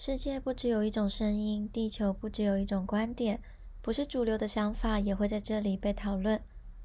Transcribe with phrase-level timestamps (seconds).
[0.00, 3.40] 世界不只有一种声音，地球不只有一种观点，
[3.82, 6.40] 不是主流的想法也会在这里被讨论。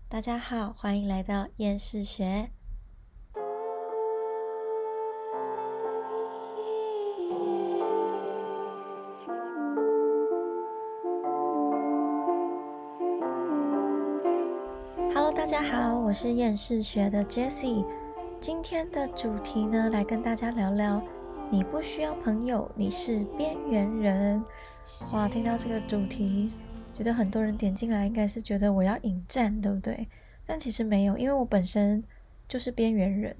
[0.09, 2.49] 大家好，欢迎来到厌世学。
[15.13, 17.85] Hello，大家好，我是厌世学的 Jessie。
[18.39, 20.99] 今天的主题呢，来跟大家聊聊。
[21.53, 24.43] 你不需要朋友，你是边缘人。
[25.13, 26.49] 哇，听到这个主题，
[26.97, 30.07] 觉得很多人点进来，应该是觉得我要引战，对不对？
[30.47, 32.03] 但其实没有，因为我本身
[32.49, 33.37] 就是边缘人，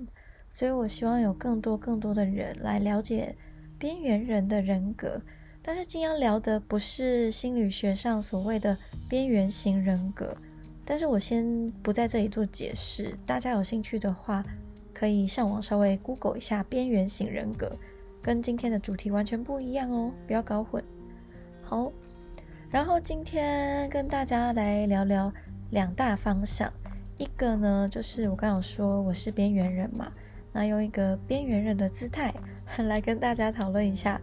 [0.52, 3.36] 所以我希望有更多更多的人来了解
[3.80, 5.20] 边缘人的人格。
[5.64, 8.78] 但是今天要聊的不是心理学上所谓的
[9.10, 10.38] 边缘型人格，
[10.86, 13.18] 但是我先不在这里做解释。
[13.26, 14.46] 大家有兴趣的话，
[14.94, 17.76] 可以上网稍微 Google 一下边缘型人格。
[18.24, 20.82] 跟今天的主题完全不一样哦，不要搞混。
[21.62, 21.92] 好，
[22.72, 25.30] 然后今天跟大家来聊聊
[25.72, 26.72] 两大方向，
[27.18, 30.10] 一个呢就是我刚刚说我是边缘人嘛，
[30.54, 32.34] 那用一个边缘人的姿态
[32.88, 34.22] 来跟大家讨论一下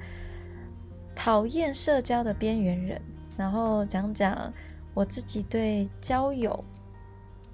[1.14, 3.03] 讨厌社交的边缘人，
[3.37, 4.51] 然后讲讲
[4.95, 6.64] 我自己对交友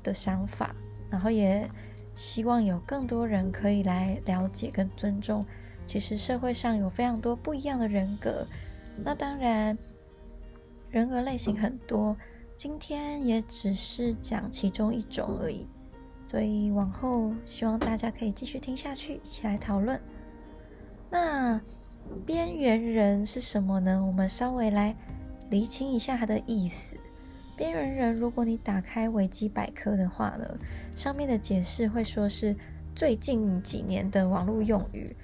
[0.00, 0.72] 的想法，
[1.10, 1.68] 然后也
[2.14, 5.44] 希望有更多人可以来了解跟尊重。
[5.86, 8.46] 其实社会上有非常多不一样的人格，
[9.04, 9.76] 那当然
[10.90, 12.16] 人格类型很多，
[12.56, 15.66] 今天也只是讲其中一种而已。
[16.26, 20.00] 所以往后希望大家可以继续听下去，一起来讨论。
[21.08, 21.60] 那
[22.24, 24.04] 边缘人是什么呢？
[24.04, 24.94] 我们稍微来
[25.50, 26.96] 厘清一下它的意思。
[27.56, 30.58] 边缘人，如果你打开维基百科的话呢，
[30.96, 32.56] 上面的解释会说是
[32.94, 35.16] 最近几年的网络用语。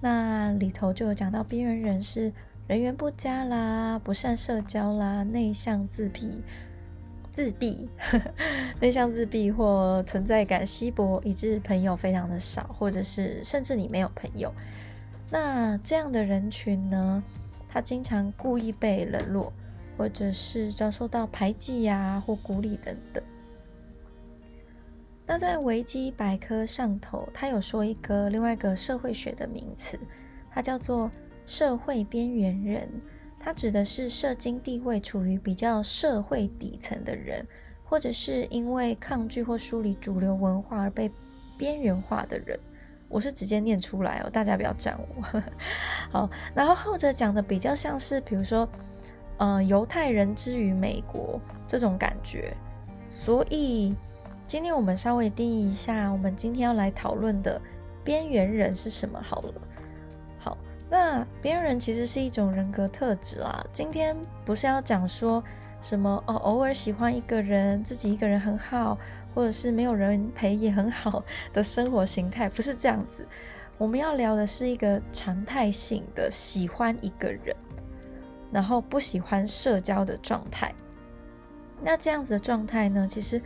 [0.00, 2.32] 那里头就有讲到边缘人是
[2.66, 6.40] 人缘不佳啦，不善社交啦，内向自闭、
[7.32, 7.88] 自闭、
[8.80, 14.52] 内向自闭或存在感稀薄，以致朋友非常的少，或者是甚至你没有朋友。
[15.30, 17.22] 那这样的人群呢，
[17.68, 19.52] 他经常故意被冷落，
[19.98, 23.22] 或者是遭受到排挤呀或孤立等等。
[25.30, 29.96] 那在维基百科上头，他有说一个另外一个社会学的名词，
[30.52, 31.08] 它叫做
[31.46, 32.88] 社会边缘人。
[33.38, 37.46] 它指的是社经地位处于比较社会底层的人，
[37.84, 41.08] 或者是因为抗拒或梳理主流文化而被
[41.56, 42.58] 边缘化的人。
[43.08, 45.40] 我是直接念出来哦，大家不要赞我。
[46.10, 48.68] 好，然后后者讲的比较像是，比如说，
[49.38, 52.52] 呃，犹太人之于美国这种感觉，
[53.12, 53.94] 所以。
[54.50, 57.62] 今天我们稍微定义一下，我们今天要来讨论的
[58.02, 59.16] 边缘人是什么？
[59.22, 59.54] 好了，
[60.40, 60.58] 好，
[60.90, 63.64] 那边缘人其实是一种人格特质啦。
[63.72, 65.40] 今天不是要讲说
[65.80, 68.98] 什么哦，偶尔喜欢一个人，自己一个人很好，
[69.36, 71.22] 或者是没有人陪也很好
[71.54, 73.24] 的生活形态，不是这样子。
[73.78, 77.54] 我们要聊的是一个常态性的喜欢一个人，
[78.50, 80.74] 然后不喜欢社交的状态。
[81.80, 83.40] 那这样子的状态呢，其实。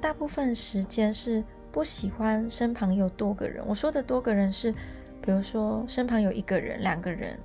[0.00, 3.62] 大部分时间是不喜欢身旁有多个人。
[3.66, 4.72] 我说的多个人是，
[5.20, 7.38] 比如说身旁有一个人、两个人，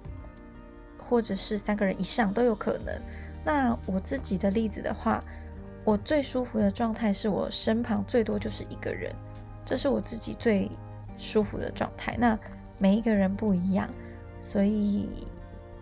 [0.98, 3.00] 或者是三个人以上都有可能。
[3.44, 5.24] 那我自己的例子的话，
[5.84, 9.14] 我最舒服的状态是我身旁最多就是一个人，
[9.66, 10.72] 这是我自己最
[11.18, 12.16] 舒服的状态。
[12.18, 12.40] 那
[12.78, 13.88] 每一个人不一样，
[14.42, 15.10] 所以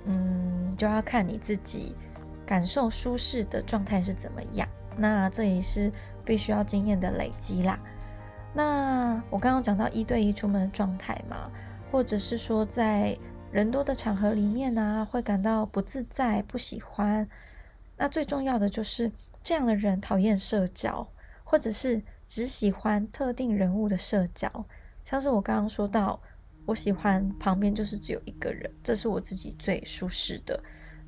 [0.06, 1.96] 嗯，就要看你自己
[2.46, 4.68] 感受舒适的状态是怎么样。
[4.98, 5.92] 那这也是。
[6.26, 7.80] 必须要经验的累积啦。
[8.54, 11.50] 那我刚刚讲到一对一出门的状态嘛，
[11.92, 13.18] 或者是说在
[13.52, 17.28] 人多的场合里面呢，会感到不自在、不喜欢。
[17.98, 19.12] 那最重要的就是
[19.44, 21.08] 这样的人讨厌社交，
[21.44, 24.50] 或者是只喜欢特定人物的社交。
[25.06, 26.20] 像是我刚刚说到，
[26.66, 30.62] 我喜欢旁边就是只有一个人，这是我自己最舒适的。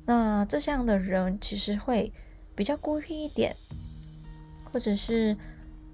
[0.04, 2.12] 那这样的人其实会
[2.54, 3.54] 比较孤僻一点。
[4.76, 5.34] 或者是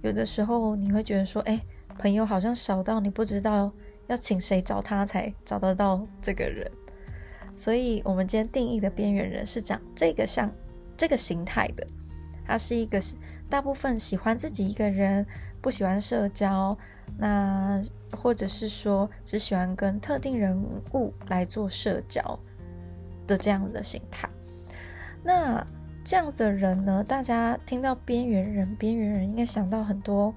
[0.03, 1.65] 有的时候你会觉得说，哎，
[1.99, 3.71] 朋友好像少到你不知道
[4.09, 6.69] 要请谁找他才找得到这个人。
[7.57, 10.51] 所以，我们今天定义的边缘人是讲这个像
[10.97, 11.87] 这个形态的，
[12.45, 13.01] 他是一个
[13.49, 15.25] 大部分喜欢自己一个人，
[15.61, 16.77] 不喜欢社交，
[17.17, 17.81] 那
[18.11, 20.61] 或者是说只喜欢跟特定人
[20.93, 22.37] 物来做社交
[23.29, 24.29] 的这样子的形态。
[25.23, 25.65] 那。
[26.05, 30.35] 这样子的人呢，大家听到边缘人，边缘人应该想到很多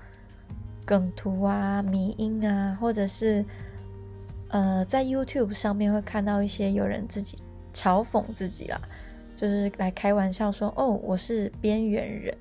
[0.85, 3.44] 梗图啊、迷音啊，或者是
[4.50, 7.39] 呃，在 YouTube 上面会看到一些有人自己
[7.73, 8.79] 嘲讽自己啦，
[9.35, 12.38] 就是来开玩笑说：“哦，我是边缘人。”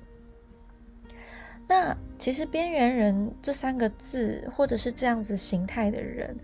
[1.67, 6.37] 那其实“边缘人”这三个字，或者是这样子形态的人，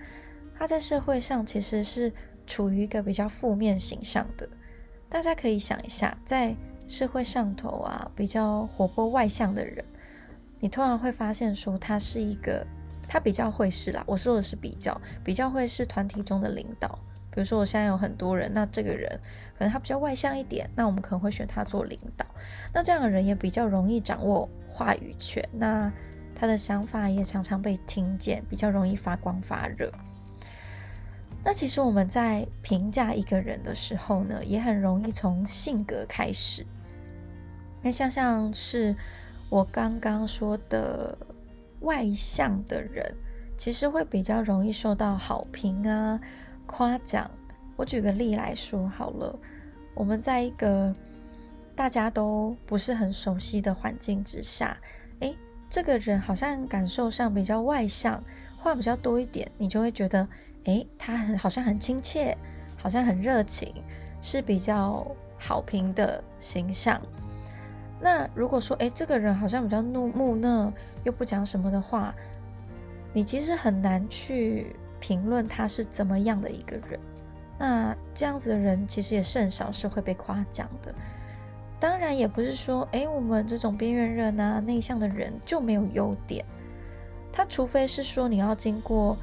[0.58, 2.12] 他在社会上其实是
[2.48, 4.50] 处于一个比较负面形象的。
[5.08, 6.56] 大家可以想一下，在
[6.92, 9.84] 社会上头啊，比较活泼外向的人，
[10.60, 12.68] 你突然会发现说，他是一个，
[13.08, 14.04] 他比较会是啦。
[14.06, 17.00] 我说的是比较，比较会是团体中的领导。
[17.34, 19.10] 比如说，我现在有很多人，那这个人
[19.58, 22.26] 可能他比较外向一点，那我们可能会选他做领导。
[22.74, 25.90] 那这样的人也比较容易掌握话语权，那
[26.36, 29.90] 他的想法也常常被听见，比较容易发光发热。
[31.42, 36.66] 那其实我们在评价一个人的时候呢，也很容易从性格开始。
[37.82, 38.96] 那像像是
[39.50, 41.18] 我刚刚说的
[41.82, 43.16] 外向的人，
[43.58, 46.20] 其实会比较容易受到好评啊。
[46.66, 47.30] 夸奖，
[47.76, 49.38] 我举个例来说好了。
[49.94, 50.96] 我们在一个
[51.76, 54.78] 大家都不是很熟悉的环境之下，
[55.20, 55.36] 诶，
[55.68, 58.24] 这个人好像感受上比较外向，
[58.58, 60.26] 话比较多一点，你就会觉得，
[60.64, 62.38] 诶，他很好像很亲切，
[62.78, 63.74] 好像很热情，
[64.22, 65.06] 是比较
[65.38, 67.02] 好评的形象。
[68.02, 72.14] 那如果说，诶，这个人好像比较怒木讷，又不讲什么的话，
[73.14, 74.76] 你其实很难去。
[75.04, 77.00] 评论他是怎么样的一个人，
[77.58, 80.94] 那这样子的人其实也甚少是会被夸奖的。
[81.80, 86.46] 当然，也不是说，哎，我们这种边缘人啊、内向的人就没有优点。
[87.34, 89.18] 他除非是说你要经过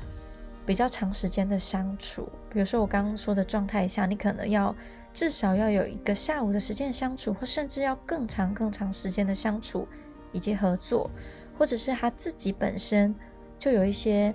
[0.69, 4.73] 比较长时间的相处，比如说我刚刚说的状态下，你可能要
[5.13, 9.89] 至少要有一个下午的时间相处，或甚至要更长更长时间的相处
[10.31, 11.11] 以及合作，
[11.59, 13.15] 或者是他自己本身
[13.59, 14.35] 就有一些。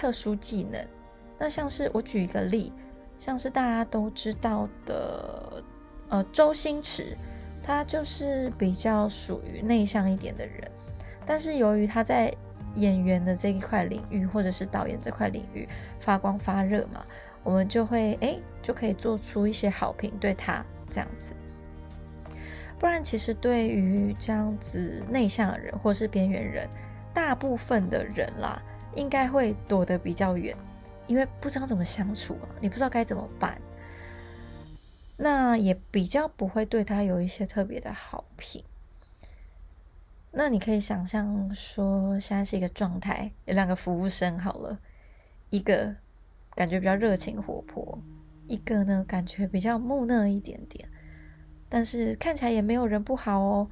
[0.00, 0.80] 特殊技能，
[1.40, 2.72] 那像是我举一个例，
[3.18, 5.60] 像是大家都知道的，
[6.08, 7.16] 呃，周星驰，
[7.64, 10.70] 他就是比较属于内向一点的人，
[11.26, 12.32] 但是由于他在
[12.74, 15.68] 演员的这一块领域，或者是导演这块领域
[16.00, 17.04] 发光发热嘛，
[17.42, 21.34] 我们就会哎就可以做出一些好评对他这样子。
[22.78, 26.68] 不然，其实对于这样子内向的人或是边缘人，
[27.12, 28.62] 大部分的人啦。
[28.94, 30.56] 应该会躲得比较远，
[31.06, 33.60] 因为不知道怎么相处啊，你不知道该怎么办。
[35.16, 38.64] 那也比较不会对他有一些特别的好评。
[40.38, 44.78] 那你可以想象说，现在是一个状态，有两个服务生好了，
[45.50, 45.92] 一个
[46.54, 47.98] 感觉比较热情活泼，
[48.46, 50.88] 一个呢感觉比较木讷一点点，
[51.68, 53.68] 但是看起来也没有人不好哦。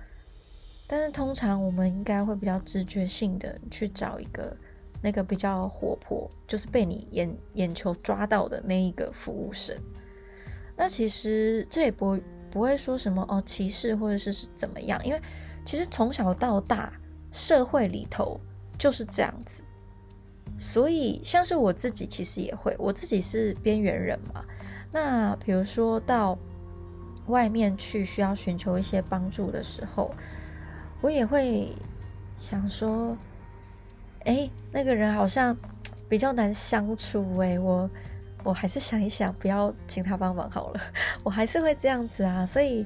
[0.88, 4.56] 但是通常我们应该会比较直觉性的去找一个。
[5.02, 9.76] 那个比较活泼，就是被你眼眼球抓到的那一个服务生。
[10.74, 12.18] 那其实这也不
[12.50, 15.20] 不会说什么哦歧视或者是怎么样，因为
[15.66, 16.90] 其实从小到大
[17.30, 18.40] 社会里头
[18.78, 19.62] 就是这样子。
[20.58, 24.42] 所以像是我自己其实也会，我自己是边缘人嘛。
[24.90, 26.38] 那比如说到
[27.26, 30.14] 外面去需要寻求一些帮助的时候，
[31.02, 31.74] 我也会
[32.38, 33.14] 想说。
[34.24, 35.56] 哎，那个人好像
[36.08, 37.88] 比较难相处哎，我
[38.42, 40.80] 我还是想一想，不要请他帮忙好了。
[41.22, 42.84] 我还是会这样子啊，所以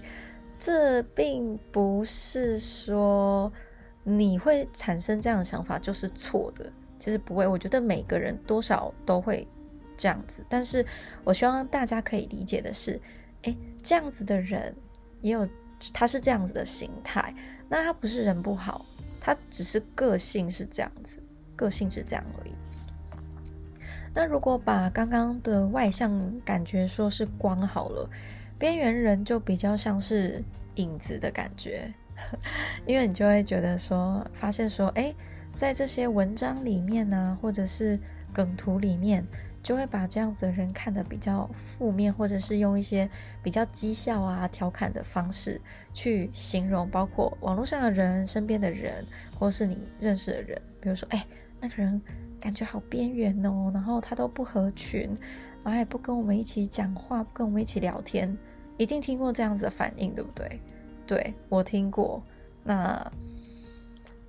[0.60, 3.50] 这并不是说
[4.04, 7.46] 你会产生这样的想法就是错的，其实不会。
[7.46, 9.48] 我觉得每个人多少都会
[9.96, 10.84] 这样子，但是
[11.24, 13.00] 我希望大家可以理解的是，
[13.42, 14.74] 哎，这样子的人
[15.22, 15.48] 也有，
[15.92, 17.34] 他是这样子的心态，
[17.68, 18.84] 那他不是人不好，
[19.18, 21.22] 他只是个性是这样子。
[21.56, 22.52] 个性是这样而已。
[24.14, 28.08] 那如果把刚刚的外向感觉说是光好了，
[28.60, 30.40] 边缘人就比较像是
[30.76, 31.92] 影子的感觉，
[32.86, 35.12] 因为你就会觉得说，发现说，哎，
[35.56, 37.98] 在这些文章里面呢，或者是
[38.32, 39.26] 梗图里面，
[39.62, 43.08] 就会把这样子的人看得比较负面，或者是用一些
[43.42, 45.58] 比较讥笑啊、调侃的方式
[45.94, 49.04] 去形容，包括网络上的人、身边的人，
[49.38, 51.26] 或是你认识的人，比如说，哎。
[51.62, 52.00] 那个人
[52.40, 55.14] 感觉好边缘哦，然后他都不合群，
[55.62, 58.34] 然后也不跟我们一起讲话，不跟我们一起聊天，
[58.80, 60.58] 一定听过这样子的反应，对不对？
[61.06, 62.22] 对我听过，
[62.64, 63.12] 那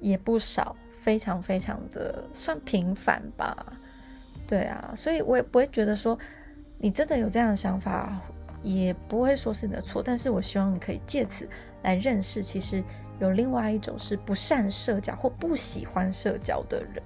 [0.02, 3.56] 也不少，非常非常的算频繁吧。
[4.46, 6.20] 对啊，所以我也不会觉得说
[6.78, 8.20] 你真的有这样的想法，
[8.62, 11.48] 也不会说是你的错，但是我希望你可以借此
[11.84, 12.84] 来认识，其实
[13.20, 17.02] 有另外一种是不善社交或不喜欢社交的人。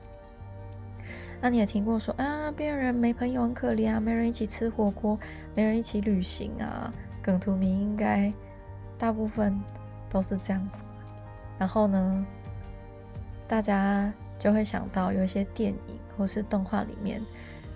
[1.39, 5.19] 那你也听过说啊，边人没朋友很可怜啊，没人一起吃火锅，
[5.53, 6.91] 没人一起旅行啊。
[7.25, 8.31] 梗图名应该
[8.99, 9.59] 大部分
[10.11, 10.83] 都是这样子。
[11.57, 12.25] 然后呢，
[13.47, 17.19] 大家就会想到有一些电影或是动画里面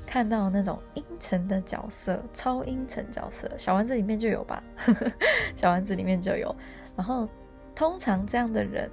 [0.06, 4.62] 看到那种阴沉的角色，超阴沉角色，小丸子里面就有吧？
[5.56, 6.56] 小丸子里面就有。
[6.96, 7.28] 然后
[7.74, 8.88] 通常这样的人，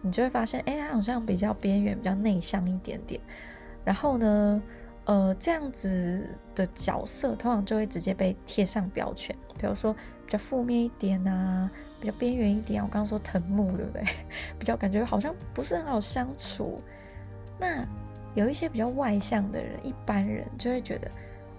[0.00, 3.20] 你就会发现，哎，他好像比较边缘，比较内向一点点。
[3.84, 4.60] 然后呢，
[5.06, 11.70] 呃，这样子的角色通常就会直接被贴上标签，比如说比较负面一点啊。
[11.98, 14.04] 比较边缘一点，我刚刚说藤木，对不对？
[14.60, 16.78] 比较感觉好像不是很好相处。
[17.58, 17.82] 那
[18.34, 21.10] 有一些比较外向的人，一般人就会觉得，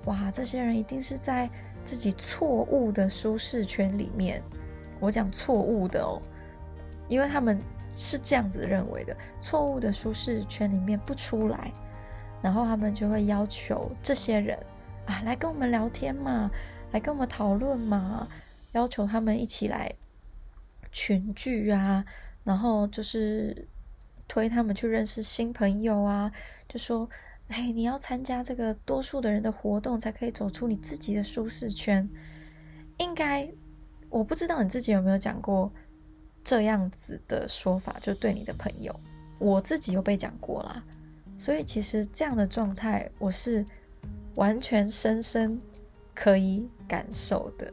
[0.05, 1.49] 哇，这些人一定是在
[1.83, 4.41] 自己错误的舒适圈里面。
[4.99, 6.21] 我讲错误的哦，
[7.07, 11.73] 因为他们是这样子认为的，错误的舒适圈里面不出来，
[12.41, 14.57] 然后他们就会要求这些人
[15.05, 16.49] 啊来跟我们聊天嘛，
[16.91, 18.27] 来跟我们讨论嘛，
[18.73, 19.93] 要求他们一起来。
[20.89, 22.03] 群聚啊，
[22.43, 23.67] 然后就是
[24.27, 26.31] 推他们去认识新朋友啊，
[26.67, 27.07] 就说
[27.49, 32.09] ：“哎，你要参加这个多数的人的活动，才可以走出你自己的舒适圈。”
[32.97, 33.47] 应该
[34.09, 35.71] 我不知道你自己有没有讲过
[36.43, 38.97] 这样子的说法，就对你的朋友，
[39.37, 40.83] 我自己有被讲过啦。
[41.37, 43.65] 所以其实这样的状态，我是
[44.35, 45.61] 完全深深
[46.15, 47.71] 可以感受的。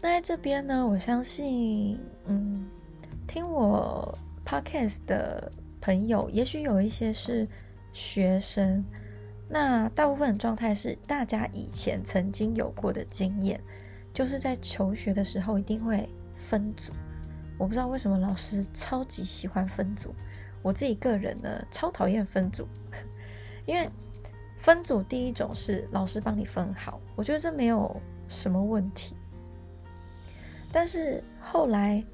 [0.00, 2.66] 那在这边呢，我相信，嗯，
[3.26, 7.46] 听我 podcast 的朋友，也许有一些是
[7.92, 8.84] 学生。
[9.48, 13.60] 那大部分状态是大家以前曾经有过的经验，
[14.12, 16.92] 就是在求学的时候一定会分组。
[17.58, 20.14] 我不知道为什么老师超级喜欢分组，
[20.62, 22.66] 我自己个人呢超讨厌分组，
[23.66, 23.88] 因为
[24.58, 29.14] 分组第一种是老师帮你分好，我觉得这没有什么问题。
[30.70, 32.04] 但是后来，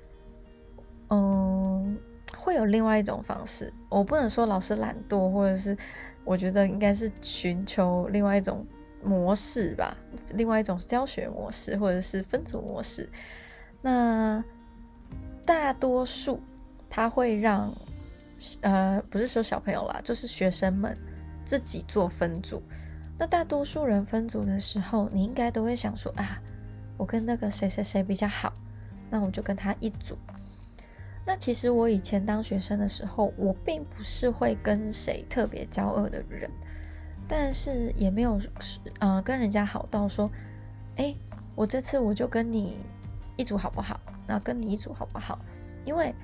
[1.10, 1.98] 嗯，
[2.36, 3.72] 会有另外一种方式。
[3.88, 5.76] 我不能说老师懒惰，或者是
[6.24, 8.64] 我觉得应该是寻求另外一种
[9.02, 9.96] 模式吧，
[10.34, 13.08] 另外一种教学模式，或者是分组模式。
[13.82, 14.42] 那
[15.44, 16.40] 大多数
[16.88, 17.74] 他会让，
[18.62, 20.96] 呃，不是说小朋友啦，就是学生们
[21.44, 22.62] 自己做分组。
[23.18, 26.40] 那大多数人分组的时候，你应该都会想说啊。
[26.96, 28.52] 我跟那个谁谁谁比较好，
[29.10, 30.16] 那我就跟他一组。
[31.26, 36.48] 那其实我以前当学生的时候，我并不是会跟谁特别交恶的人，
[37.26, 38.40] 但是也没有
[39.00, 40.30] 呃跟人家好到说，
[40.94, 41.12] 哎，
[41.56, 42.78] 我这次我就跟你
[43.34, 43.98] 一组好不好？
[44.24, 45.36] 那跟你一组好不好？
[45.84, 46.14] 因为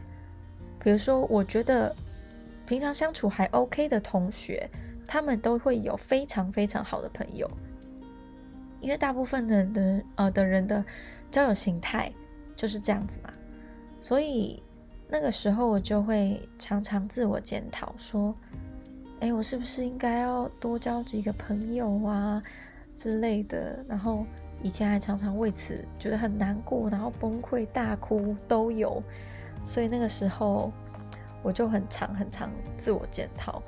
[0.78, 1.92] 比如说，我觉得
[2.70, 4.70] 平常相处还 OK 的同学，
[5.04, 7.50] 他们都会有非常非常好的朋友。
[8.80, 10.84] 因为大部分的的呃的人的
[11.32, 12.12] 交友形态
[12.54, 13.30] 就是这样子嘛，
[14.00, 14.62] 所以
[15.08, 18.32] 那个时候我就会常常自我检讨，说，
[19.18, 22.40] 哎，我是不是应该要多交几个朋友啊
[22.94, 23.84] 之类的？
[23.88, 24.24] 然后
[24.62, 29.02] 以前还常常为此觉得很难过，然后崩溃大哭都有，
[29.64, 30.72] 所以那个时候
[31.42, 33.62] 我就很常很常自我检讨。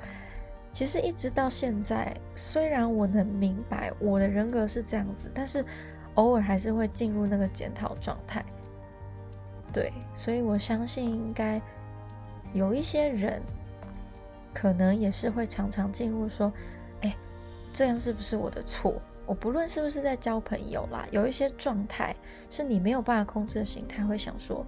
[0.71, 5.63] 其实一直到现在，虽然我能明白我的人格是这样子，但是
[6.15, 8.43] 偶尔还是会进入那个检讨状态。
[9.71, 11.61] 对，所以我相信应该
[12.53, 13.41] 有一些人，
[14.53, 16.51] 可能也是会常常进入说
[17.01, 17.15] ：“哎，
[17.71, 22.15] 这样是不是我的错？”我不论是不是在交朋友啦，有一些状态
[22.49, 24.65] 是你没有办法控制的形态，会想说：“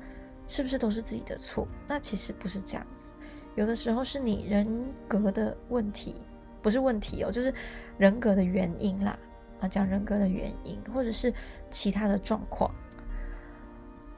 [0.47, 3.13] 是不是都是自己的错？”那其实不是这样子。
[3.55, 4.67] 有的时候是你人
[5.07, 6.21] 格的问题，
[6.61, 7.53] 不是问题哦，就是
[7.97, 9.17] 人格的原因啦。
[9.61, 11.33] 啊，讲人格的原因，或者是
[11.71, 12.69] 其他的状况。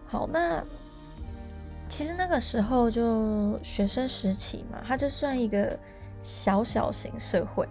[0.07, 0.63] 好，那
[1.87, 5.77] 其实那个时候就学生时期嘛，它就算一个
[6.21, 7.67] 小小型社会，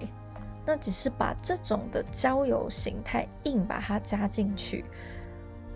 [0.65, 4.85] 那只是把这种的交友形态硬把它加进去，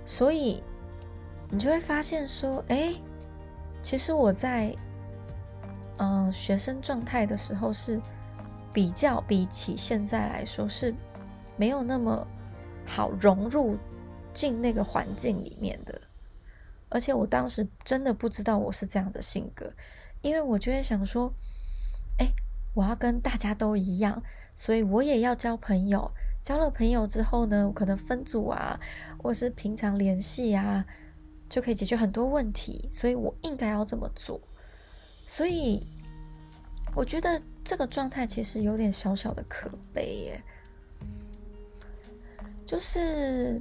[0.07, 0.63] 所以
[1.51, 2.95] 你就会发现说，哎，
[3.83, 4.75] 其实我在。
[6.03, 8.01] 嗯，学生状态的时候是
[8.73, 10.95] 比较比起现在来说是
[11.59, 12.27] 没有那么
[12.87, 13.77] 好融入
[14.33, 16.01] 进那个环境里面的，
[16.89, 19.71] 而且我当时真的不知道我是这样的性格，
[20.23, 21.31] 因为我就会想说，
[22.19, 22.27] 哎，
[22.73, 24.23] 我要跟大家都一样，
[24.57, 26.11] 所以我也要交朋友，
[26.43, 28.81] 交了朋友之后呢，我可能分组啊，
[29.19, 30.87] 或是平常联系啊，
[31.51, 34.41] 就可以解决很多问题，所以我应该要这么做。
[35.27, 35.85] 所以，
[36.95, 40.43] 我觉得这个状态其实有点小小的可悲耶，
[42.65, 43.61] 就是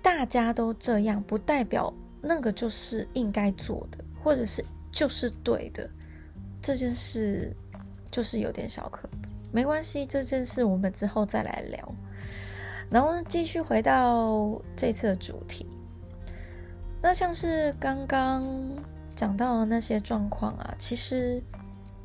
[0.00, 5.90] 大家都这样，不代表那个就是应该做的，或者是就是对的。
[6.60, 7.52] 这件事
[8.08, 9.18] 就是有点小可悲，
[9.50, 11.94] 没关系，这件事我们之后再来聊。
[12.88, 15.66] 然后继续回到这次的主题，
[17.02, 18.46] 那像是刚刚
[19.16, 21.42] 讲到的那些状况啊，其实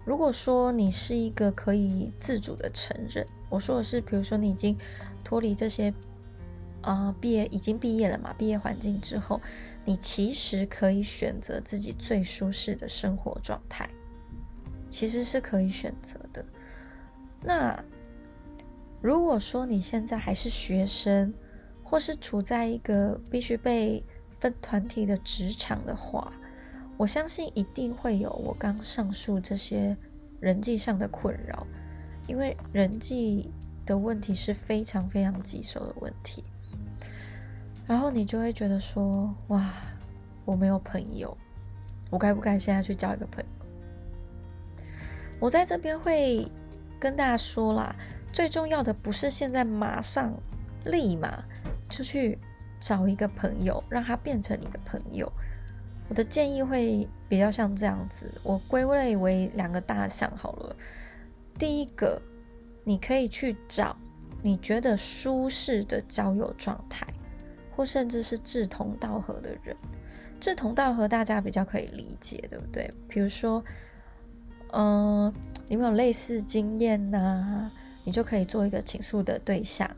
[0.04, 4.76] 如果说你是一个可以自主的承认，我说的是，比如说你已经
[5.24, 5.94] 脱离这些
[6.82, 9.40] 啊毕业已经毕业了嘛，毕业环境之后，
[9.86, 13.88] 你其实可以选择自己最舒适的生活状态，
[14.90, 16.44] 其实是可以选择的。
[17.42, 17.80] 那。
[19.00, 21.32] 如果说你现在还是学生，
[21.84, 24.04] 或是处在一个必须被
[24.40, 26.32] 分团体的职场的话，
[26.98, 29.96] 我相信一定会有我刚上述这些
[30.40, 31.66] 人际上的困扰，
[32.28, 33.52] 因为人际
[33.86, 36.44] 的问题是非常非常棘手的问题。
[37.88, 39.72] 然后你就会觉得说：“哇，
[40.44, 41.36] 我没有朋友，
[42.10, 43.50] 我该不该现在去交一个朋友？”
[45.40, 46.46] 我在这边会
[47.00, 47.96] 跟大家说啦。
[48.34, 50.32] 最重要的不是现在马上
[50.86, 51.44] 立马
[51.90, 52.38] 就去
[52.80, 55.32] 找一个朋友，让他变成你的朋友。
[56.10, 60.76] 我的建议会比较像这样子，我归类为两个大项好了。
[61.60, 62.22] 第一个，
[62.84, 63.96] 你可以去找
[64.42, 67.06] 你觉得舒适的交友状态，
[67.76, 69.76] 或甚至是志同道合的人。
[70.40, 72.90] 志同道合大家比较可以理解，对不对？
[73.08, 73.62] 比如说，
[74.72, 75.34] 嗯，
[75.68, 77.70] 你们有类似经验呐？
[78.06, 79.90] 你就可以做一个倾诉的对象。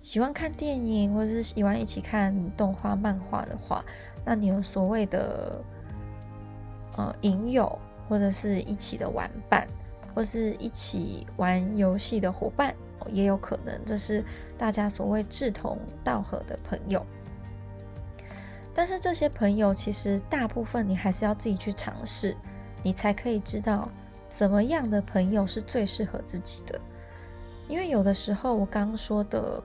[0.00, 3.84] 喜欢看电影或者是喜欢一起看动画、漫画的话，
[4.24, 5.62] 那你有所谓的
[6.96, 7.78] 呃影友，
[8.08, 9.68] 或者是一起的玩伴，
[10.14, 12.74] 或是一起玩游戏的伙伴，
[13.10, 14.24] 也有可能这是
[14.56, 17.04] 大家所谓志同道合的朋友。
[18.72, 22.36] 但是这些朋友其实大部分你还是要自己去尝试，
[22.82, 23.90] 你才可以知道
[24.30, 26.80] 怎么样的朋友是最适合自己的。
[27.68, 29.62] 因为有的时候，我刚刚说的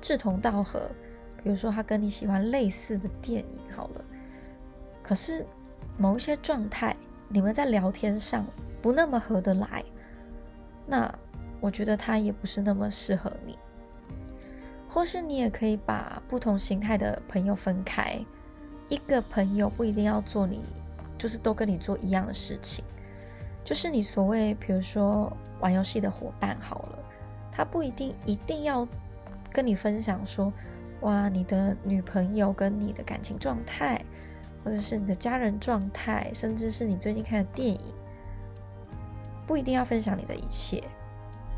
[0.00, 0.90] 志同道合，
[1.42, 4.04] 比如说他跟你喜欢类似的电影，好了，
[5.02, 5.46] 可是
[5.96, 6.96] 某一些状态，
[7.28, 8.46] 你们在聊天上
[8.80, 9.84] 不那么合得来，
[10.86, 11.12] 那
[11.60, 13.58] 我觉得他也不是那么适合你。
[14.88, 18.18] 或是你也可以把不同形态的朋友分开，
[18.88, 20.62] 一个朋友不一定要做你，
[21.18, 22.84] 就是都跟你做一样的事情，
[23.64, 25.30] 就是你所谓比如说
[25.60, 26.98] 玩游戏的伙伴，好了。
[27.52, 28.86] 他不一定一定要
[29.56, 30.52] 跟你分享说，
[31.00, 34.04] 哇，你的女朋友跟你的感情状态，
[34.62, 37.80] 或者是你的家人状态，甚至是你最近看的电影，
[39.46, 40.84] 不一定要分享你的一切。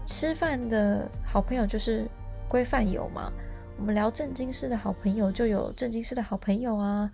[0.06, 2.06] 吃饭的好朋友就是
[2.48, 3.32] 规范友嘛，
[3.76, 7.10] 我们聊正经事的好朋友就有正经事的好朋友啊，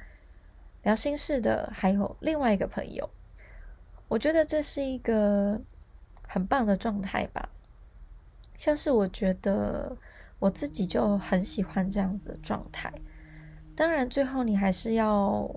[0.83, 3.09] 聊心事的还有另外一个朋友。
[4.07, 5.59] 我觉得这是一个
[6.29, 7.49] 很棒的状态吧。
[8.59, 9.97] 像是我觉得
[10.39, 12.93] 我自己就很喜欢这样子的状态，
[13.75, 15.49] 当然最后你还是要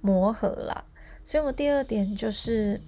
[0.00, 0.84] 磨合啦。
[1.24, 2.80] 所以我第二点就是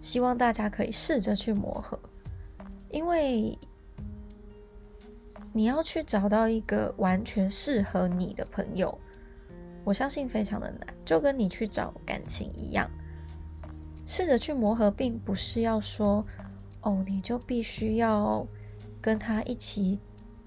[0.00, 1.98] 希望大家可以试着去磨合，
[2.90, 3.58] 因为
[5.52, 8.96] 你要去找到一个完全适合你的朋友，
[9.84, 12.90] 我相信非常的难，就跟你去找感情一样，
[14.06, 16.24] 试着去磨合，并不是要说。
[16.84, 18.44] 哦，你就必须要
[19.02, 19.98] 跟他一起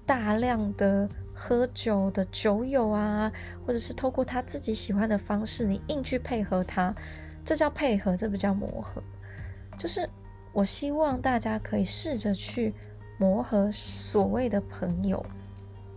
[0.04, 3.30] 大量的喝酒的酒友啊，
[3.64, 6.92] 或者是透过他自己喜欢的方式，你硬去配合他，
[7.44, 9.02] 这叫配合，这不叫磨合。
[9.78, 10.08] 就是
[10.52, 12.72] 我希望大家可以试着去
[13.18, 15.24] 磨合所谓的朋友，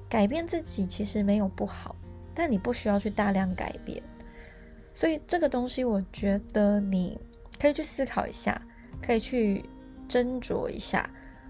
[0.10, 1.95] 改变自己其实没有不好，
[2.36, 4.04] 但你不需要去大量改变。
[4.93, 7.17] 所以这个东西，我觉得你
[7.58, 8.62] 可以去思考一下，
[9.02, 9.63] 可以去。
[10.10, 11.08] 斟酌一下，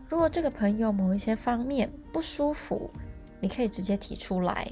[0.10, 2.90] 如果这个朋友某一些方面不舒服，
[3.40, 4.70] 你可以直接提出来，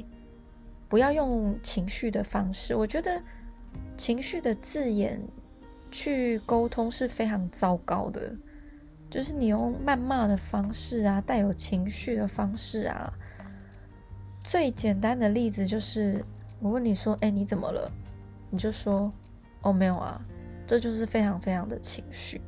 [0.89, 2.75] 不要用情绪的方式。
[2.75, 3.21] 我觉得
[3.95, 5.21] 情绪的字眼
[5.91, 8.35] 去沟通是非常糟糕的，
[9.11, 13.13] 就是你用谩骂的方式啊，带有情绪的方式啊。
[14.43, 16.23] 最简单的例子就是，
[16.59, 17.91] 我问你说：“哎，你怎么了？”
[18.49, 19.11] 你就说
[19.61, 20.19] ：“哦，没有啊。”
[20.65, 22.41] 这就是非常非常的情绪。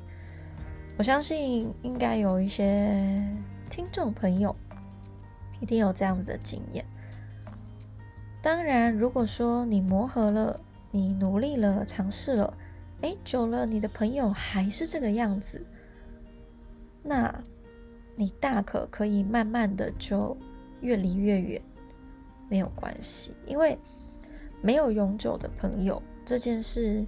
[1.00, 3.26] 我相信应该有一些
[3.70, 4.54] 听众朋友
[5.62, 6.84] 一定有这样子的经验。
[8.42, 10.60] 当然，如果说你磨合了，
[10.92, 12.54] 你努力了，尝试了，
[13.00, 15.66] 哎，久了你的朋友还是这个样子，
[17.02, 17.34] 那
[18.18, 20.36] 你大可可以慢慢的就
[20.82, 21.62] 越离越远，
[22.50, 23.78] 没有关系，因为
[24.62, 27.06] 没有永久的朋友这件事，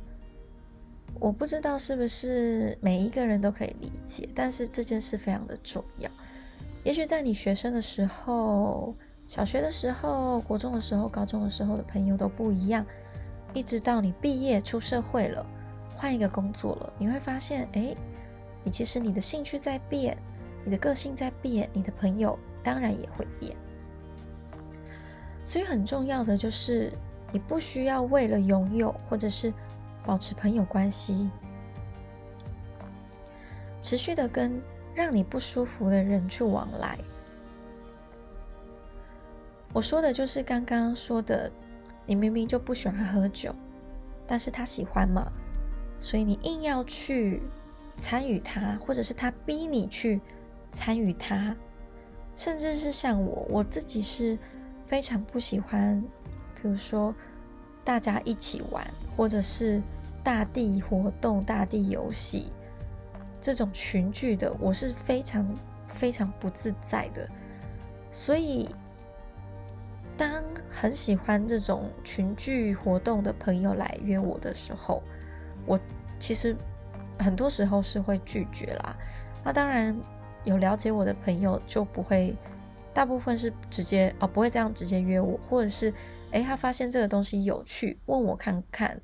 [1.19, 6.10] 我不知道是不是每一个人都可以理解，但是这件事非常的重要。
[6.84, 8.95] 也许在你学生的时候，
[9.28, 12.86] 小学的时候、国中的时候、高中的时候的朋友都不一样，
[13.54, 15.45] 一直到你毕业出社会了。
[15.95, 17.95] 换一个工作了，你会发现，哎，
[18.63, 20.17] 你其实你的兴趣在变，
[20.65, 23.56] 你的个性在变，你的朋友当然也会变。
[25.45, 26.91] 所以很重要的就是，
[27.32, 29.54] 你不需要为了拥有或者是
[30.06, 31.30] 保持朋友关系，
[33.82, 34.62] 持续的跟
[34.96, 36.98] 让你不舒服的人去往来。
[39.74, 41.50] 我说的就是刚刚说的，
[42.06, 43.56] 你明明就不喜欢喝酒，
[44.28, 45.32] 但是他喜欢嘛。
[46.02, 47.42] 所以你硬要去
[47.96, 50.20] 参与他，或者是他逼你去
[50.72, 51.56] 参与他，
[52.36, 54.38] 甚至是像我，我自己是
[54.88, 56.04] 非常不喜欢，
[56.56, 57.14] 比如说
[57.84, 59.82] 大家一起玩，或者是
[60.24, 62.52] 大地活动、大地游戏
[63.41, 65.48] 这种群聚的，我是非常
[65.88, 67.28] 非常不自在的。
[68.12, 68.70] 所以，
[70.15, 75.02] 当很喜欢这种群聚活动的朋友来约我的时候，
[75.65, 75.80] 我
[76.20, 76.56] 其实
[77.17, 78.96] 很多时候是会拒绝啦。
[79.44, 79.96] 那当然
[80.44, 82.36] 有了解我的朋友就不会，
[82.93, 85.93] 大部分是直接哦不会这样直接约我，或者是
[86.32, 89.01] 诶，他发现这个东西有趣，问我看看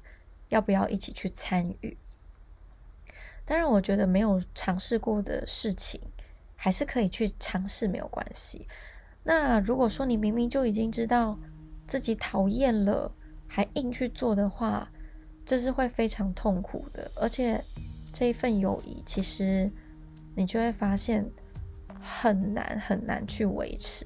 [0.50, 1.98] 要不要一起去参与。
[3.46, 6.02] 当然，我觉得没有尝试过的事情
[6.56, 8.68] 还是可以去尝试，没有关系。
[9.24, 11.38] 那如果说你明明就已经知道
[11.88, 13.12] 自己讨厌了，
[13.48, 14.90] 还硬去做的话，
[15.46, 17.64] 这是会非常痛苦的，而且
[18.12, 19.72] 这一份友谊，其实
[20.36, 21.26] 你就会发现
[22.08, 24.06] 很难很难去维持，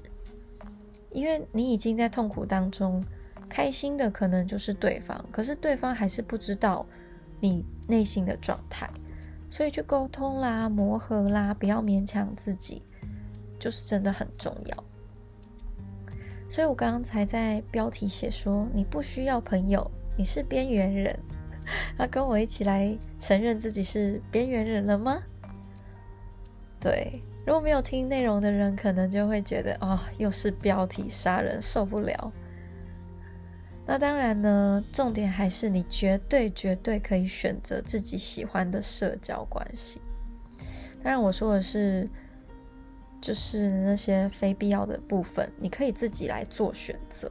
[1.10, 3.04] 因为你已经在痛苦当中，
[3.48, 6.84] 开心的可能就是对方，可是对方还是不知道
[7.40, 8.90] 你内心的状态，
[9.48, 12.82] 所以去沟通啦、磨合啦，不要勉强自己，
[13.58, 14.84] 就是真的很重要。
[16.50, 19.90] 所以我刚刚才在标题写说，你不需要朋友。
[20.14, 21.18] 你是边缘人，
[21.98, 25.22] 要跟我一起来承认自己是边缘人了吗？
[26.78, 32.32] 对，如果没有听内容的人，可能就会觉得哦，又是标题杀人，受不了。
[33.84, 40.00] 那当然呢，重点还是你绝对绝对可以选择自己喜欢的社交关系。
[41.02, 42.08] 当然，我说的是，
[43.20, 47.30] 就是那些非必要的部分，你可以自己来做选择。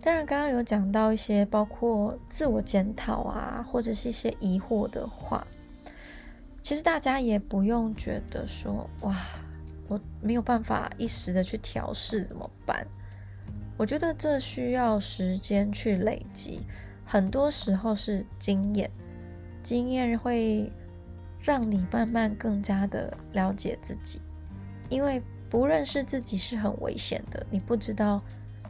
[0.00, 5.44] 当然，刚刚有讲到一些包括自我检讨啊，或者是一些疑惑的话，
[6.62, 9.16] 其实大家也不用觉得说哇，
[9.88, 12.86] 我没有办法一时的去调试怎么办？
[13.76, 16.60] 我觉得这需要时间去累积，
[17.04, 18.90] 很多时候是经验，
[19.62, 20.70] 经验会
[21.40, 24.20] 让你慢慢更加的了解自己，
[24.88, 25.20] 因为
[25.50, 28.22] 不认识自己是很危险的，你不知道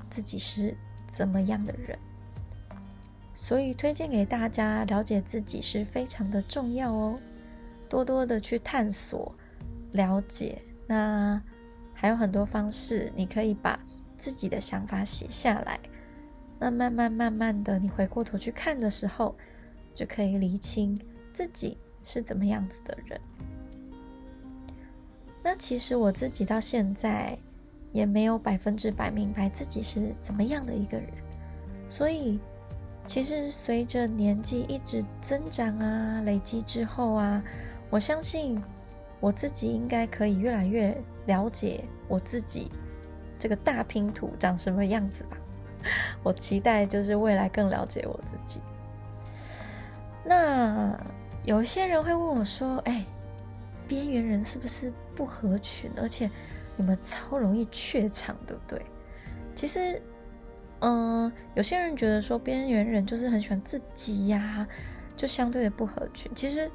[0.08, 0.76] 自己是。
[1.08, 1.98] 怎么样的人，
[3.36, 7.20] 所以推荐给大家了解自己是非常的重要哦。
[7.92, 9.34] 多多的去探索、
[9.92, 11.38] 了解，那
[11.92, 13.78] 还有很多方式，你可以把
[14.16, 15.78] 自己的想法写下来。
[16.58, 19.36] 那慢慢慢慢的，你回过头去看的时候，
[19.94, 20.98] 就可以理清
[21.34, 23.20] 自己是怎么样子的人。
[25.42, 27.38] 那其实我自己到现在。
[27.92, 31.08] 也没有百分之百明白自己是怎么样的一个人，
[31.90, 32.40] 所以
[33.04, 37.44] 其实随着年纪一直增长啊，累积之后啊，
[37.92, 38.58] 我相信
[39.20, 42.72] 我自己应该可以越来越了解我自己
[43.38, 45.36] 这个大拼图长什么样子吧。
[46.22, 48.62] 我期待就是未来更了解我自己。
[50.24, 50.98] 那
[51.44, 53.04] 有些人会问我说：“哎，
[53.86, 55.90] 边缘人是不是不合群？
[55.98, 56.30] 而且？”
[56.74, 58.80] 你们超容易怯场，对不对？
[59.54, 60.00] 其实，
[60.80, 64.66] 嗯，有些人觉得说边缘人就是很喜欢自己呀，
[65.14, 66.32] 就相对的不合群。
[66.34, 66.70] 其实，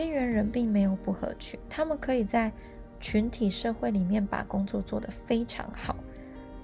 [0.00, 2.50] 边缘人并没有不合群，他们可以在
[3.00, 5.94] 群体社会里面把工作做得非常好，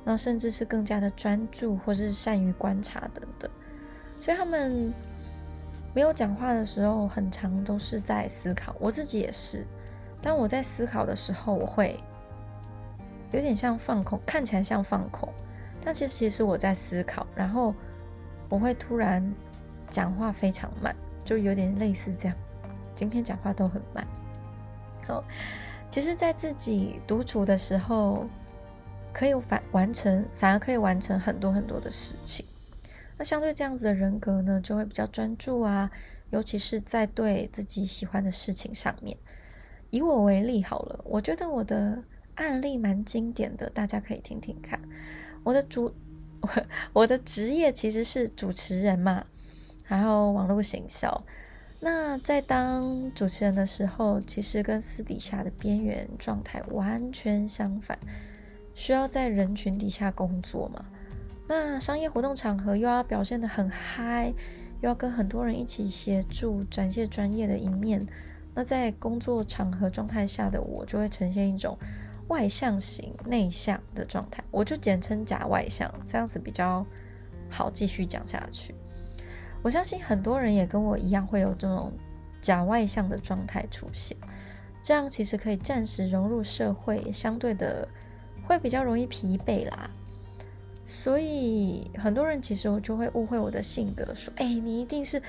[0.05, 3.51] 那甚至是更加的专注，或是善于观察等等。
[4.23, 4.91] 所以他们
[5.95, 8.75] 没有讲话的时候，很长都是在思考。
[8.81, 9.67] 我自己也是，
[10.23, 12.01] 当我在思考的时候，我会。
[13.33, 15.29] 有点像放空，看起来像放空，
[15.85, 17.75] 但其实其实我在思考，然后
[18.49, 19.23] 我会突然
[19.91, 22.37] 讲话非常慢，就有点类似这样。
[22.97, 24.05] 今天讲话都很慢。
[25.07, 25.23] 好，
[25.89, 28.27] 其实，在自己独处的时候，
[29.13, 32.45] 可以反完成，反而可以完成很多很多的事情。
[33.19, 35.91] 那相对这样子的人格呢，就会比较专注啊，
[36.31, 39.17] 尤其是在对自己喜欢的事情上面。
[39.91, 42.03] 以我为例好了，我觉得我的
[42.35, 44.81] 案例蛮经典的，大家可以听听看。
[45.45, 45.95] 我的主，
[46.93, 49.25] 我的职业其实是主持人嘛，
[49.87, 51.23] 然后网络行销。
[51.89, 57.97] 那在当主持人的时候，其实跟私底下的边缘状态完全相反，
[58.75, 60.83] 需要在人群底下工作嘛。
[61.47, 64.35] 那商业活动场合又要表现得很嗨，
[64.81, 68.05] 又要跟很多人一起协助展现专业的一面。
[68.53, 71.79] 那在工作场合状态下的我，就会呈现一种
[72.27, 76.85] 外向型内向的状态，我就简称假外向，这样子比较
[77.49, 78.75] 好继续讲下去。
[79.67, 81.93] 我相信很多人也跟我一样会有这种
[82.41, 84.17] 假外向的状态出现，
[84.81, 87.89] 这样其实可以暂时融入社会，相对的
[88.45, 89.91] 会比较容易疲惫啦。
[90.85, 95.21] 所以很多人其实我就会误会我的性格，说：“哎，你一定是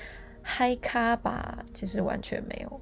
[0.44, 2.82] 嗨咖吧？”其实完全没有，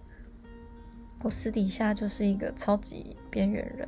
[1.24, 3.88] 我私底下就是一个超级边缘人。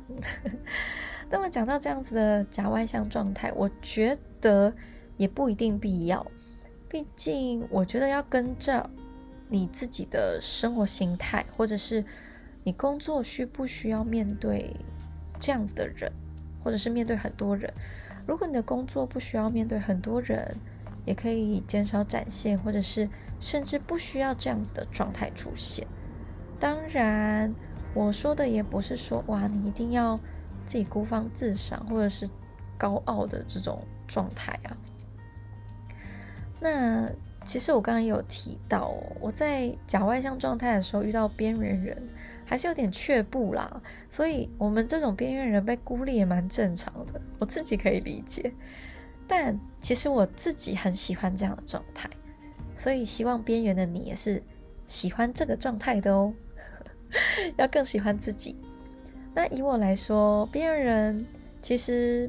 [1.28, 4.72] 那么讲到这样子的假外向状态，我觉得
[5.18, 6.26] 也不一定必要。
[6.88, 8.88] 毕竟，我觉得要跟着
[9.48, 12.04] 你自己的生活形态，或者是
[12.64, 14.74] 你工作需不需要面对
[15.38, 16.10] 这样子的人，
[16.64, 17.72] 或者是面对很多人。
[18.26, 20.56] 如果你的工作不需要面对很多人，
[21.04, 23.08] 也可以减少展现，或者是
[23.40, 25.86] 甚至不需要这样子的状态出现。
[26.60, 27.54] 当然，
[27.94, 30.18] 我说的也不是说哇，你一定要
[30.66, 32.28] 自己孤芳自赏，或者是
[32.76, 34.76] 高傲的这种状态啊。
[36.60, 37.08] 那
[37.44, 41.96] 其实我刚刚有提到，我在假外向状态的时候遇到边缘人，
[42.44, 43.80] 还是有点却步啦。
[44.10, 48.52] 所以，我们这种边缘人被孤立也蛮正常的，我自己可以理解。
[49.26, 52.10] 但其实我自己很喜欢这样的状态，
[52.76, 54.42] 所以希望边缘的你也是
[54.86, 56.32] 喜欢这个状态的哦，
[57.56, 58.56] 要更喜欢自己。
[59.34, 61.26] 那以我来说，边缘人
[61.62, 62.28] 其实，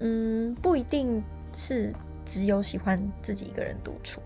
[0.00, 1.92] 嗯，不一定是。
[2.24, 4.22] 只有喜欢自己一个人独处。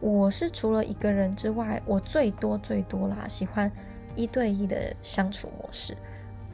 [0.00, 3.70] 我是除了一个人之外，我最多最多啦，喜欢
[4.14, 5.96] 一对一的相处模式。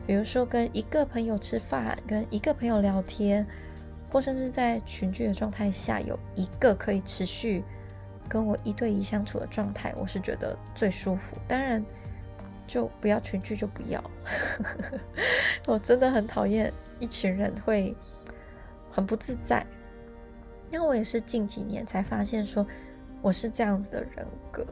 [0.07, 3.47] 比如说跟一个朋友吃饭，跟一个朋友聊天，
[4.11, 7.63] 或甚至在群聚的状态下，有一个可以持续
[8.29, 11.37] 跟我一对一相处的状态，我是觉得最舒服。
[11.49, 11.85] 当然，
[12.67, 14.03] 就不要群聚就不要。
[15.67, 17.95] 我真的很讨厌一群人会
[18.93, 19.67] 很不自在。
[20.71, 22.67] 因为我也是近几年才发现说
[23.23, 24.65] 我是这样子的人格，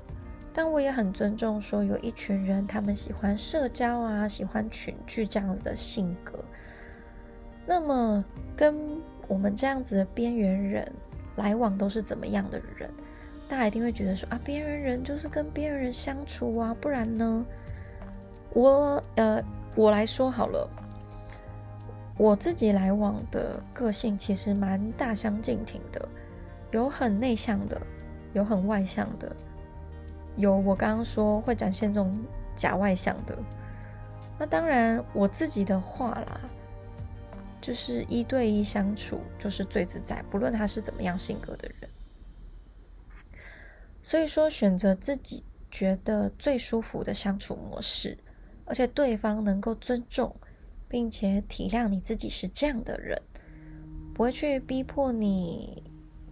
[0.53, 6.45] 但我也很尊重说有一群人他们喜欢社交啊，喜欢群聚这样子的性格。
[7.67, 8.25] 那么
[8.57, 8.77] 跟
[9.27, 10.91] 我们这样子的边缘人
[11.37, 12.89] 来往都是怎么样的人？
[13.49, 17.45] 大家一定会觉得说啊，边缘人就是跟边缘人相处啊，不然呢？
[18.55, 19.43] 我呃，
[19.75, 20.69] 我来说好了。
[22.19, 26.09] 我自己来往的个性其实蛮大相径庭的，
[26.73, 27.81] 有很内向的，
[28.33, 29.35] 有很外向的，
[30.37, 32.19] 有我刚刚说会展现这种
[32.57, 33.39] 假外向的。
[34.37, 36.41] 那当然，我自己的话啦，
[37.61, 41.91] 就是一对一相处就是最自在，不论他是怎么样性格的人。
[44.03, 48.19] 所以说，选择自己觉得最舒服的相处模式，
[48.65, 50.35] 而且对方能够尊重。
[50.89, 53.21] 并且体谅你自己是这样的人，
[54.15, 55.83] 不会去逼迫你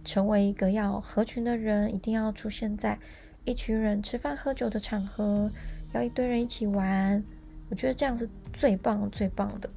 [0.03, 2.97] 成为一个要合群的人，一定要出现在
[3.45, 5.51] 一群人吃饭喝酒的场合，
[5.93, 7.23] 要一堆人一起玩。
[7.69, 9.69] 我觉得这样是最棒最棒的。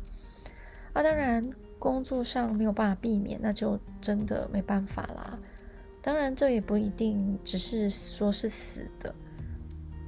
[0.93, 5.39] 啊，当然工作上没有办法避免，那就真的没办法啦。
[6.03, 9.15] 当然这也不一定只是说是死的，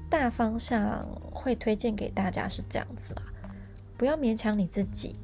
[0.09, 3.23] 大方向会推荐给大家是这样子啦。
[3.97, 5.17] 不要勉强你自己，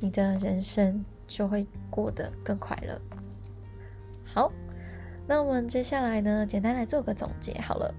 [0.00, 3.00] 你的人生就会过得更快乐。
[4.24, 4.52] 好，
[5.26, 7.94] 那我们接下来呢，简单来做个总结好了。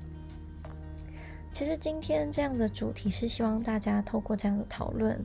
[1.52, 5.19] 其实今天这样的主题是希望大家透过这样的讨论，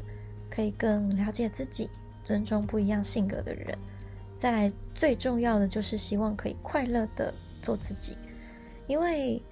[0.48, 1.90] 可以更了解自己，
[2.22, 3.76] 尊重不一样性格的人。
[4.38, 8.16] 再来，最重要的就是希望可以快乐的做自己，
[8.86, 9.42] 因为。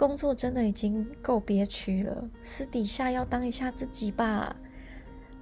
[0.00, 4.56] 工作真的已经够憋屈了，私底下要当一下自己吧。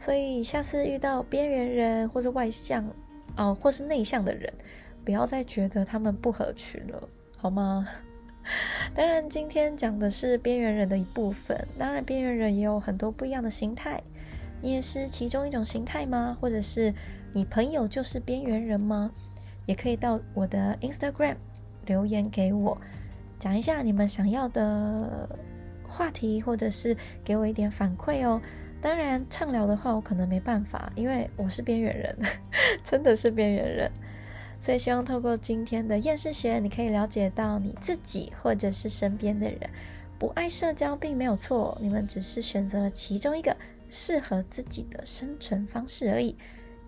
[0.01, 2.85] 所以下次遇到边缘人或者外向，
[3.37, 4.53] 哦，或是内向的人，
[5.05, 7.87] 不要再觉得他们不合群了，好吗？
[8.97, 11.57] 当然，今天讲的是边缘人的一部分。
[11.79, 14.03] 当然，边缘人也有很多不一样的形态。
[14.61, 16.37] 你也是其中一种形态吗？
[16.41, 16.93] 或者是
[17.33, 19.13] 你朋友就是边缘人吗？
[19.67, 21.37] 也可以到我的 Instagram
[21.87, 22.77] 留言给我，
[23.39, 25.29] 讲一下你们想要的
[25.87, 28.41] 话题，或者是给我一点反馈哦。
[28.81, 32.17] 当然，畅聊的话我可能没办法，因为我是边缘人，
[32.85, 33.91] 真的是边缘人。
[34.61, 39.59] 所以希望透过今天的厌世学，你可以了解到你自己或者是身边的人
[40.19, 43.57] 不爱社交并没有错，你们只是选择了其中一个
[43.89, 46.37] 适合自己的生存方式而已。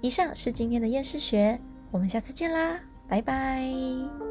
[0.00, 1.58] 以上是今天的厌世学，
[1.90, 4.29] 我们下次见啦，拜拜。